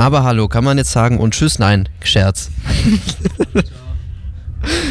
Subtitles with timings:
[0.00, 2.50] Aber hallo, kann man jetzt sagen und tschüss, nein, Scherz.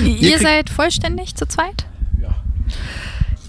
[0.06, 1.88] Ihr seid vollständig zu zweit?
[2.22, 2.30] Ja.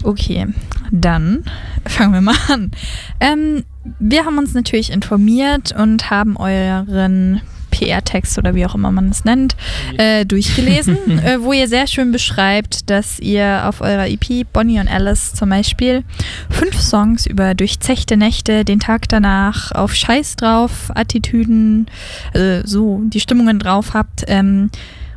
[0.01, 0.47] Okay,
[0.89, 1.45] dann
[1.85, 2.71] fangen wir mal an.
[3.19, 3.63] Ähm,
[3.99, 7.41] wir haben uns natürlich informiert und haben euren
[7.81, 9.55] PR-Text oder wie auch immer man es nennt,
[9.97, 14.87] äh, durchgelesen, äh, wo ihr sehr schön beschreibt, dass ihr auf eurer EP Bonnie und
[14.87, 16.03] Alice zum Beispiel
[16.49, 21.87] fünf Songs über durchzechte Nächte, den Tag danach, auf Scheiß drauf, Attitüden,
[22.33, 24.69] also so die Stimmungen drauf habt ähm,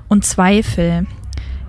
[0.08, 1.06] und Zweifel.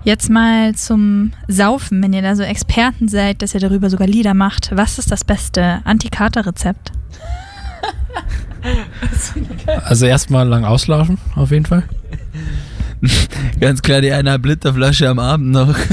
[0.04, 4.34] Jetzt mal zum Saufen, wenn ihr da so Experten seid, dass ihr darüber sogar Lieder
[4.34, 4.70] macht.
[4.72, 6.92] Was ist das beste Antikater-Rezept?
[9.84, 11.84] Also erstmal lang auslaufen, auf jeden Fall.
[13.60, 15.74] Ganz klar, die eine Literflasche am Abend noch.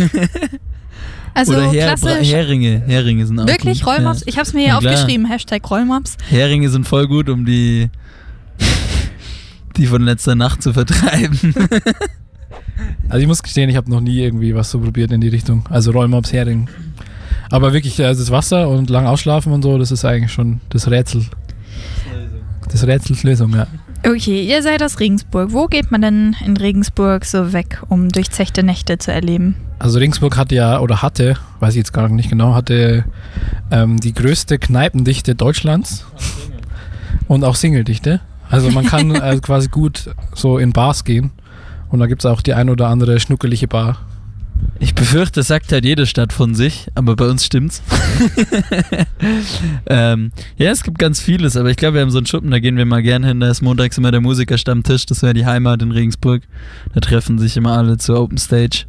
[1.36, 2.32] Also Oder Her klassisch.
[2.32, 2.84] Heringe.
[2.86, 3.82] Heringe sind auch Wirklich?
[3.82, 3.92] gut.
[3.92, 4.20] Rollmops?
[4.20, 4.28] Ja.
[4.28, 4.94] Ich habe es mir hier klar.
[4.94, 6.16] aufgeschrieben, Hashtag Rollmops.
[6.30, 7.90] Heringe sind voll gut, um die,
[9.76, 11.56] die von letzter Nacht zu vertreiben.
[13.10, 15.66] Also ich muss gestehen, ich habe noch nie irgendwie was so probiert in die Richtung.
[15.72, 16.70] Also Rollmops, Hering.
[17.50, 20.90] Aber wirklich, also das Wasser und lang ausschlafen und so, das ist eigentlich schon das
[20.90, 21.26] Rätsel.
[22.72, 23.68] Das Rätsels Lösung, ja.
[24.06, 25.54] Okay, ihr seid aus Regensburg.
[25.54, 29.56] Wo geht man denn in Regensburg so weg, um durchzechte Nächte zu erleben?
[29.80, 33.06] Also Regensburg hatte ja, oder hatte, weiß ich jetzt gar nicht genau, hatte
[33.72, 36.06] ähm, die größte Kneipendichte Deutschlands
[37.28, 38.20] und auch Singledichte.
[38.50, 41.32] Also man kann also quasi gut so in Bars gehen
[41.90, 43.98] und da gibt es auch die ein oder andere schnuckelige Bar.
[44.80, 47.82] Ich befürchte, das sagt halt jede Stadt von sich, aber bei uns stimmt's.
[49.86, 52.60] ähm, ja, es gibt ganz vieles, aber ich glaube, wir haben so einen Schuppen, da
[52.60, 53.40] gehen wir mal gern hin.
[53.40, 56.44] Da ist montags immer der Musikerstammtisch, das wäre die Heimat in Regensburg.
[56.94, 58.86] Da treffen sich immer alle zur Open Stage.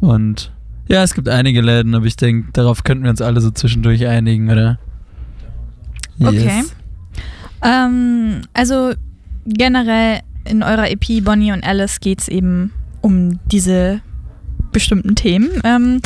[0.00, 0.52] Und
[0.88, 4.06] ja, es gibt einige Läden, aber ich denke, darauf könnten wir uns alle so zwischendurch
[4.06, 4.78] einigen, oder?
[6.20, 6.64] Okay.
[7.62, 8.92] Ähm, also
[9.46, 14.00] generell in eurer EP Bonnie und Alice geht es eben um diese
[14.72, 15.50] bestimmten Themen.
[15.64, 16.00] Ähm,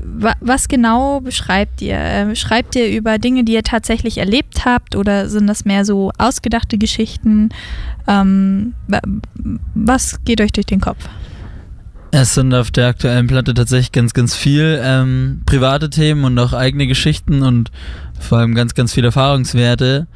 [0.00, 1.96] wa was genau beschreibt ihr?
[1.98, 6.12] Ähm, schreibt ihr über Dinge, die ihr tatsächlich erlebt habt oder sind das mehr so
[6.18, 7.50] ausgedachte Geschichten?
[8.06, 9.00] Ähm, wa
[9.74, 11.08] was geht euch durch den Kopf?
[12.12, 16.52] Es sind auf der aktuellen Platte tatsächlich ganz, ganz viel ähm, private Themen und auch
[16.52, 17.70] eigene Geschichten und
[18.18, 20.06] vor allem ganz, ganz viele Erfahrungswerte,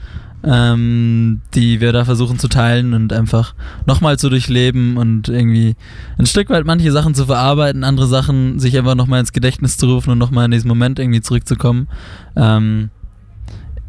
[0.44, 3.54] ähm, die wir da versuchen zu teilen und einfach
[3.86, 5.76] nochmal zu durchleben und irgendwie
[6.18, 9.86] ein Stück weit manche Sachen zu verarbeiten, andere Sachen sich einfach nochmal ins Gedächtnis zu
[9.86, 11.88] rufen und nochmal in diesen Moment irgendwie zurückzukommen.
[12.36, 12.90] Ähm,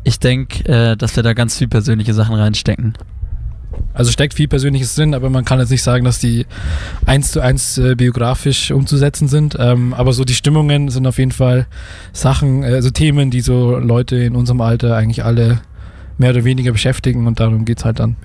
[0.04, 2.96] ich denke, äh, dass wir da ganz viel persönliche Sachen reinstecken.
[3.94, 6.46] Also steckt viel Persönliches drin, aber man kann jetzt nicht sagen, dass die
[7.06, 9.56] eins zu eins äh, biografisch umzusetzen sind.
[9.60, 11.68] Ähm, aber so die Stimmungen sind auf jeden Fall
[12.14, 15.62] Sachen, äh, also Themen, die so Leute in unserem Alter eigentlich alle
[16.22, 18.16] mehr oder weniger beschäftigen und darum geht's halt dann.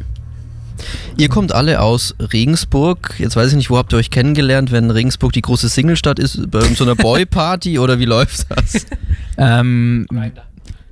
[1.16, 3.14] Ihr kommt alle aus Regensburg.
[3.18, 6.50] Jetzt weiß ich nicht, wo habt ihr euch kennengelernt, wenn Regensburg die große Singlestadt ist?
[6.50, 8.86] Bei so einer Boyparty oder wie läuft das?
[9.38, 10.06] Ähm,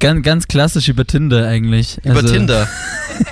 [0.00, 1.98] ganz, ganz klassisch über Tinder eigentlich.
[2.04, 2.66] Über Also, Tinder.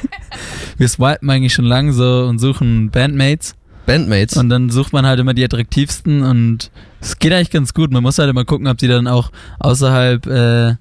[0.77, 3.55] Wir swipen eigentlich schon lange so und suchen Bandmates.
[3.87, 4.37] Bandmates.
[4.37, 7.91] Und dann sucht man halt immer die attraktivsten und es geht eigentlich ganz gut.
[7.91, 10.77] Man muss halt immer gucken, ob die dann auch außerhalb äh,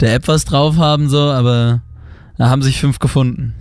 [0.00, 1.82] der App was drauf haben, so, aber
[2.42, 3.54] da haben sich fünf gefunden.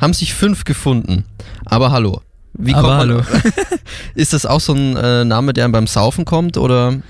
[0.00, 1.24] Haben sich fünf gefunden.
[1.64, 2.20] Aber hallo.
[2.52, 3.40] Wie Aber kommt man- hallo.
[4.14, 6.56] ist das auch so ein äh, Name, der einem beim Saufen kommt?
[6.56, 7.00] Oder?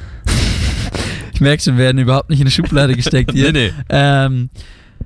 [1.34, 3.52] Ich merke schon, wir werden überhaupt nicht in eine Schublade gesteckt hier.
[3.52, 3.84] Nee, nee.
[3.90, 4.48] Ähm,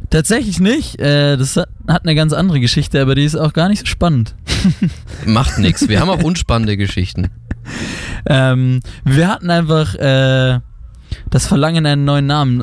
[0.08, 1.00] tatsächlich nicht.
[1.00, 3.86] Äh, das hat hat eine ganz andere Geschichte, aber die ist auch gar nicht so
[3.86, 4.36] spannend.
[5.26, 5.88] Macht nichts.
[5.88, 7.30] Wir haben auch unspannende Geschichten.
[8.26, 10.60] Ähm, wir hatten einfach äh,
[11.30, 12.62] das Verlangen, einen neuen Namen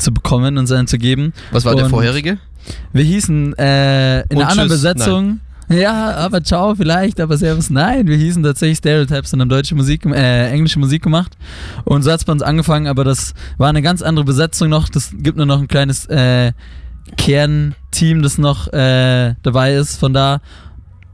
[0.00, 1.32] zu bekommen und seinen zu geben.
[1.52, 2.38] Was war der Und vorherige?
[2.92, 5.40] Wir hießen äh, in Und einer anderen tschüss, Besetzung.
[5.68, 8.08] Ja, aber ciao vielleicht, aber servus nein.
[8.08, 11.36] Wir hießen tatsächlich Stereotypes und haben deutsche Musik, äh, englische Musik gemacht.
[11.84, 14.88] Und so hat es bei uns angefangen, aber das war eine ganz andere Besetzung noch.
[14.88, 16.52] Das gibt nur noch ein kleines äh,
[17.16, 20.40] Kernteam, das noch äh, dabei ist von da.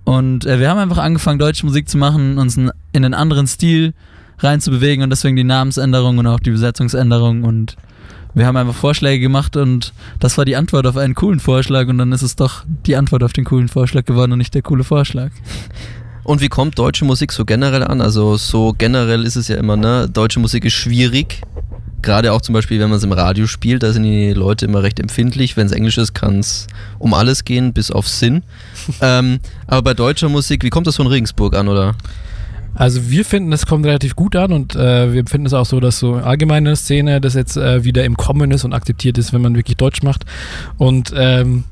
[0.05, 3.46] Und äh, wir haben einfach angefangen, deutsche Musik zu machen, uns in, in einen anderen
[3.46, 3.93] Stil
[4.38, 7.76] reinzubewegen und deswegen die Namensänderung und auch die Besetzungsänderung und
[8.37, 11.97] wir haben einfach Vorschläge gemacht und das war die Antwort auf einen coolen Vorschlag und
[11.97, 14.85] dann ist es doch die Antwort auf den coolen Vorschlag geworden und nicht der coole
[14.85, 15.31] Vorschlag.
[16.23, 18.03] Und wie kommt deutsche Musik so generell an?
[18.03, 20.06] Also so generell ist es ja immer, ne?
[20.12, 21.41] Deutsche Musik ist schwierig.
[22.03, 24.83] Gerade auch zum Beispiel, wenn man es im Radio spielt, da sind die Leute immer
[24.83, 25.56] recht empfindlich.
[25.56, 26.67] Wenn es Englisch ist, kann es
[26.99, 28.43] um alles gehen, bis auf Sinn.
[29.00, 31.94] ähm, aber bei deutscher Musik, wie kommt das von Regensburg an, oder?
[32.76, 35.81] Also wir finden, es kommt relativ gut an und äh, wir finden es auch so,
[35.81, 39.40] dass so allgemeine Szene das jetzt äh, wieder im Kommen ist und akzeptiert ist, wenn
[39.40, 40.25] man wirklich Deutsch macht.
[40.76, 41.64] Und ähm,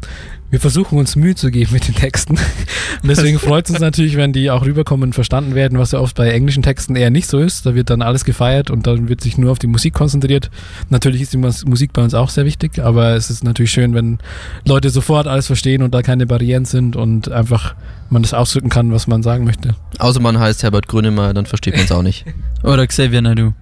[0.55, 2.37] wir versuchen uns Mühe zu geben mit den Texten.
[2.37, 5.99] Und deswegen freut es uns natürlich, wenn die auch rüberkommen und verstanden werden, was ja
[5.99, 7.67] oft bei englischen Texten eher nicht so ist.
[7.67, 10.53] Da wird dann alles gefeiert und dann wird sich nur auf die Musik konzentriert.
[10.91, 14.19] Natürlich ist die Musik bei uns auch sehr wichtig, aber es ist natürlich schön, wenn
[14.65, 17.75] Leute sofort alles verstehen und da keine Barrieren sind und einfach
[18.09, 19.75] man das ausdrücken kann, was man sagen möchte.
[19.99, 22.27] Außer man heißt Herbert Grönemeyer, dann versteht man es auch nicht.
[22.63, 23.55] Oder Xavier Nadu.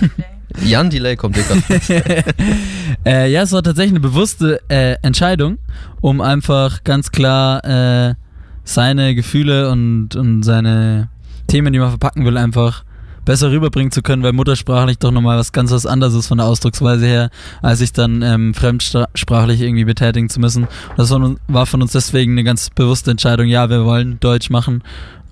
[0.62, 1.62] Jan Delay kommt gerade.
[3.04, 5.58] äh, ja, es war tatsächlich eine bewusste äh, Entscheidung,
[6.00, 8.14] um einfach ganz klar äh,
[8.64, 11.08] seine Gefühle und, und seine
[11.46, 12.84] Themen, die man verpacken will, einfach
[13.24, 16.46] besser rüberbringen zu können, weil muttersprachlich doch nochmal was ganz was anderes ist von der
[16.46, 17.30] Ausdrucksweise her,
[17.62, 20.68] als sich dann ähm, fremdsprachlich irgendwie betätigen zu müssen.
[20.96, 24.82] Das war von uns deswegen eine ganz bewusste Entscheidung, ja, wir wollen Deutsch machen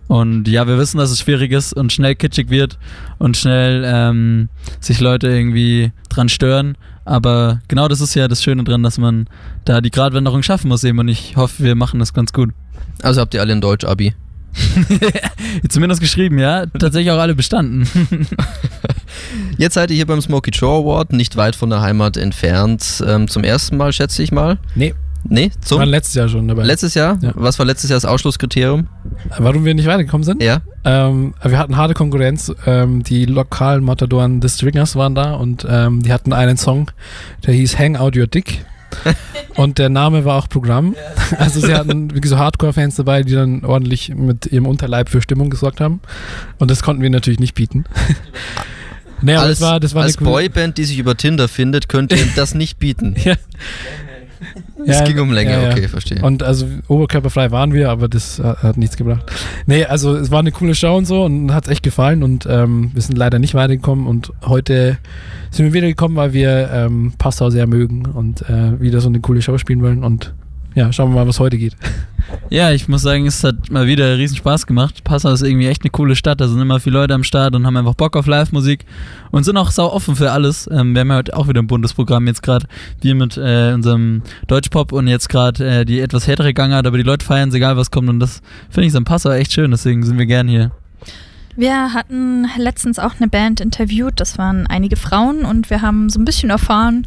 [0.09, 2.79] und ja, wir wissen, dass es schwierig ist und schnell kitschig wird
[3.19, 4.49] und schnell ähm,
[4.81, 6.77] sich Leute irgendwie dran stören.
[7.05, 9.29] Aber genau das ist ja das Schöne dran, dass man
[9.65, 12.51] da die Gradwanderung schaffen muss eben und ich hoffe, wir machen das ganz gut.
[13.03, 14.15] Also habt ihr alle ein Deutsch-Abi?
[15.69, 16.67] Zumindest geschrieben, ja.
[16.67, 17.89] Tatsächlich auch alle bestanden.
[19.59, 23.03] Jetzt seid ihr hier beim Smoky Joe Award, nicht weit von der Heimat entfernt.
[23.07, 24.59] Ähm, zum ersten Mal, schätze ich mal.
[24.75, 24.95] Nee.
[25.25, 25.79] Nee, zum?
[25.79, 26.65] War letztes Jahr schon dabei.
[26.65, 27.19] Letztes Jahr?
[27.23, 27.33] Ja.
[27.35, 28.89] Was war letztes Jahr das Ausschlusskriterium?
[29.39, 30.43] Warum wir nicht weitergekommen sind?
[30.43, 30.63] Ja.
[30.85, 32.53] Ähm, wir hatten harte Konkurrenz.
[32.67, 36.91] Ähm, die lokalen Matadoren The Stringers waren da und ähm, die hatten einen Song,
[37.47, 38.65] der hieß Hang Out Your Dick.
[39.57, 40.95] und der Name war auch Programm.
[41.39, 45.51] Also sie hatten wirklich so Hardcore-Fans dabei, die dann ordentlich mit ihrem Unterleib für Stimmung
[45.51, 46.01] gesorgt haben.
[46.59, 47.85] Und das konnten wir natürlich nicht bieten.
[49.23, 52.27] naja, als, das war, das war als Boyband, die sich über Tinder findet, könnt ihr
[52.37, 53.15] das nicht bieten.
[53.25, 53.37] ja.
[54.85, 55.71] Es ja, ging um Länge, ja, ja.
[55.71, 56.21] okay, verstehe.
[56.23, 59.31] Und also oberkörperfrei waren wir, aber das hat, hat, nichts gebracht.
[59.67, 62.91] Nee, also es war eine coole Show und so und hat echt gefallen und ähm,
[62.93, 64.99] wir sind leider nicht weitergekommen und heute
[65.50, 69.21] sind wir wieder gekommen, weil wir ähm, Passau sehr mögen und äh, wieder so eine
[69.21, 70.35] coole Show spielen wollen und
[70.75, 71.77] ja, schauen wir mal, was heute geht.
[72.51, 75.05] Ja, ich muss sagen, es hat mal wieder riesen Spaß gemacht.
[75.05, 76.41] Passau ist irgendwie echt eine coole Stadt.
[76.41, 78.85] Da sind immer viele Leute am Start und haben einfach Bock auf Live-Musik
[79.31, 80.69] und sind auch sau offen für alles.
[80.73, 82.67] Ähm, wir haben ja heute auch wieder ein Bundesprogramm jetzt gerade.
[83.01, 87.03] Wir mit äh, unserem Deutschpop und jetzt gerade äh, die etwas härtere Gangart, aber die
[87.03, 88.09] Leute feiern es, egal was kommt.
[88.09, 88.41] Und das
[88.71, 90.73] finde ich so in Passau echt schön, deswegen sind wir gern hier.
[91.55, 96.19] Wir hatten letztens auch eine Band interviewt, das waren einige Frauen und wir haben so
[96.19, 97.07] ein bisschen erfahren,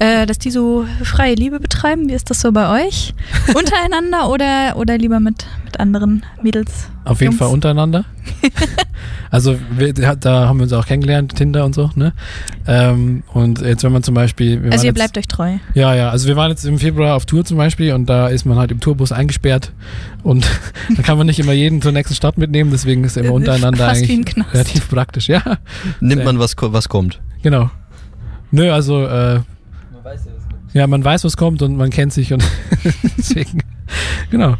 [0.00, 2.08] äh, dass die so freie Liebe betreiben.
[2.08, 3.14] Wie ist das so bei euch?
[3.54, 6.88] Untereinander oder, oder lieber mit, mit anderen Mädels?
[7.04, 7.38] Auf jeden Jungs?
[7.38, 8.04] Fall untereinander.
[9.30, 11.90] also wir, da haben wir uns auch kennengelernt, Tinder und so.
[11.96, 12.12] Ne?
[12.66, 14.60] Ähm, und jetzt wenn man zum Beispiel...
[14.70, 15.54] Also ihr jetzt, bleibt euch treu.
[15.74, 16.10] Ja, ja.
[16.10, 18.70] Also wir waren jetzt im Februar auf Tour zum Beispiel und da ist man halt
[18.70, 19.72] im Tourbus eingesperrt
[20.22, 20.48] und
[20.96, 24.36] da kann man nicht immer jeden zur nächsten Stadt mitnehmen, deswegen ist immer untereinander eigentlich
[24.52, 25.28] relativ praktisch.
[25.28, 25.42] Ja.
[26.00, 27.20] Nimmt man, was, was kommt.
[27.42, 27.70] Genau.
[28.50, 29.04] Nö, also...
[29.04, 29.44] Äh, man
[30.04, 30.74] weiß ja, was kommt.
[30.74, 32.44] Ja, man weiß, was kommt und man kennt sich und
[33.18, 33.60] deswegen...
[34.30, 34.56] Genau.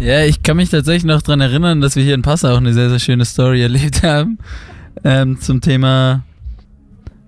[0.00, 2.72] Ja, ich kann mich tatsächlich noch daran erinnern, dass wir hier in Passau auch eine
[2.72, 4.38] sehr, sehr schöne Story erlebt haben
[5.04, 6.22] ähm, zum Thema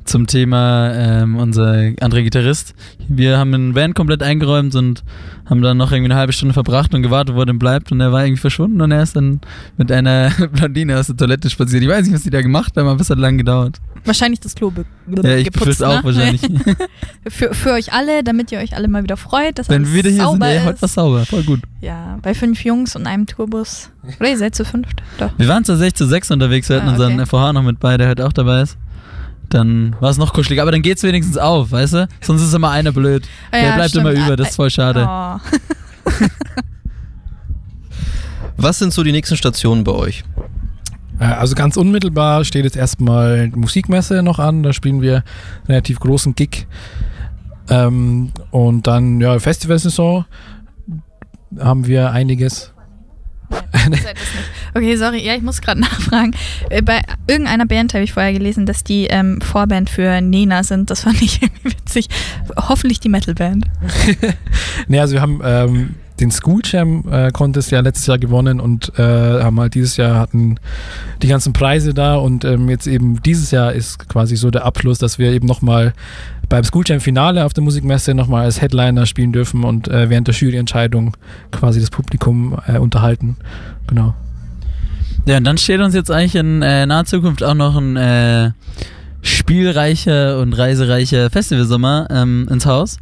[0.04, 2.75] zum Thema ähm, unser anderer Gitarrist.
[3.08, 5.02] Wir haben den Van komplett eingeräumt und
[5.46, 8.00] haben dann noch irgendwie eine halbe Stunde verbracht und gewartet, wo er denn bleibt und
[8.00, 9.40] er war irgendwie verschwunden und er ist dann
[9.76, 11.82] mit einer Blondine aus der Toilette spaziert.
[11.82, 13.81] Ich weiß nicht, was die da gemacht haben, aber es hat lang gedauert.
[14.04, 14.72] Wahrscheinlich das Klo
[15.22, 15.88] Ja, ich befürchte ne?
[15.90, 16.40] auch wahrscheinlich.
[17.28, 20.10] für, für euch alle, damit ihr euch alle mal wieder freut, dass Wenn wir wieder
[20.10, 21.60] hier sind, ey, heute war sauber, voll gut.
[21.81, 23.90] Ja, bei fünf Jungs und einem Tourbus.
[24.18, 25.02] Oder ihr seid zu fünft?
[25.18, 25.30] Doch.
[25.38, 27.04] Wir waren tatsächlich zu sechs unterwegs, wir hatten ah, okay.
[27.04, 28.76] unseren FVH noch mit bei, der heute auch dabei ist
[29.54, 30.61] dann war es noch kuschelig.
[30.61, 32.09] Aber dann geht es wenigstens auf, weißt du?
[32.21, 33.25] Sonst ist immer einer blöd.
[33.52, 34.06] Oh ja, Der bleibt stimmt.
[34.09, 35.06] immer über, das ist voll schade.
[35.09, 35.38] Oh.
[38.56, 40.25] Was sind so die nächsten Stationen bei euch?
[41.18, 44.62] Äh, also ganz unmittelbar steht jetzt erstmal Musikmesse noch an.
[44.62, 46.66] Da spielen wir einen relativ großen Gig.
[47.68, 50.25] Ähm, und dann, ja, Festivalsaison
[51.59, 52.73] haben wir einiges.
[54.75, 56.33] Okay, sorry, ja, ich muss gerade nachfragen.
[56.71, 60.91] Äh, bei irgendeiner Band habe ich vorher gelesen, dass die ähm, Vorband für Nena sind.
[60.91, 62.09] Das fand ich irgendwie witzig.
[62.57, 63.67] Hoffentlich die Metalband.
[64.88, 69.02] nee, also wir haben ähm, den School äh, Contest ja letztes Jahr gewonnen und äh,
[69.43, 70.57] haben halt dieses Jahr hatten
[71.21, 74.99] die ganzen Preise da und ähm, jetzt eben dieses Jahr ist quasi so der Abschluss,
[74.99, 75.95] dass wir eben nochmal
[76.49, 80.35] beim School Finale auf der Musikmesse nochmal als Headliner spielen dürfen und äh, während der
[80.35, 81.17] Juryentscheidung
[81.50, 83.37] quasi das Publikum äh, unterhalten.
[83.87, 84.14] Genau.
[85.25, 88.50] Ja, und dann steht uns jetzt eigentlich in äh, naher Zukunft auch noch ein äh,
[89.23, 92.99] spielreicher und reisereicher Festivalsommer ähm, ins Haus.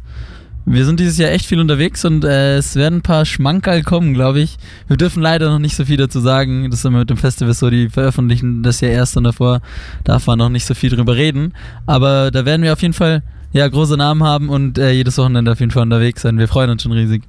[0.65, 4.13] Wir sind dieses Jahr echt viel unterwegs und äh, es werden ein paar Schmankerl kommen,
[4.13, 4.57] glaube ich.
[4.87, 6.69] Wir dürfen leider noch nicht so viel dazu sagen.
[6.69, 9.61] Das ist immer mit dem Festival so, die veröffentlichen das ja erst und davor
[10.03, 11.53] darf man noch nicht so viel drüber reden.
[11.87, 15.51] Aber da werden wir auf jeden Fall ja große Namen haben und äh, jedes Wochenende
[15.51, 16.37] auf jeden Fall unterwegs sein.
[16.37, 17.23] Wir freuen uns schon riesig.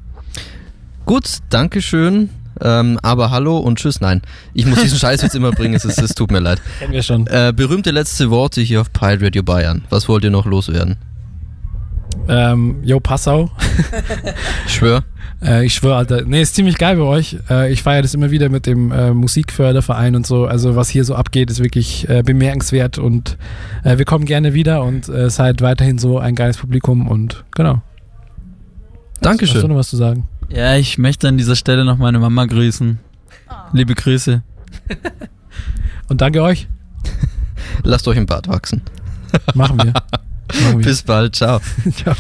[1.07, 2.29] Gut, Dankeschön.
[2.63, 4.01] Ähm, aber hallo und tschüss.
[4.01, 4.23] Nein,
[4.55, 5.75] ich muss diesen Scheiß jetzt immer bringen.
[5.75, 6.61] Es, ist, es tut mir leid.
[6.79, 7.27] Kennen wir schon.
[7.27, 9.85] Äh, berühmte letzte Worte hier auf Pirate Radio Bayern.
[9.91, 10.97] Was wollt ihr noch loswerden?
[12.29, 13.51] Ähm, yo, Passau.
[14.67, 15.03] Ich schwör.
[15.43, 16.23] Äh, ich schwöre, Alter.
[16.25, 17.37] Nee, ist ziemlich geil bei euch.
[17.51, 20.47] Äh, ich feiere das immer wieder mit dem äh, Musikförderverein und so.
[20.47, 23.39] Also, was hier so abgeht, ist wirklich äh, bemerkenswert und
[23.83, 27.75] äh, wir kommen gerne wieder und äh, seid weiterhin so ein geiles Publikum und genau.
[27.75, 29.69] Hast du Dankeschön.
[29.69, 30.29] noch was zu sagen?
[30.55, 32.99] Ja, ich möchte an dieser Stelle noch meine Mama grüßen.
[33.73, 34.43] Liebe Grüße.
[36.09, 36.69] Und danke euch.
[37.85, 38.83] Lasst euch im Bart wachsen.
[39.55, 39.93] Machen wir.
[40.63, 40.85] Machen wir.
[40.85, 41.37] Bis bald.
[41.37, 41.61] Ciao.
[41.95, 42.15] Ciao.